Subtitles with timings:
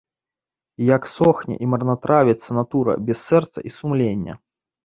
[0.81, 4.33] І як сохне і марнатравіцца натура без сэрца і сумлення.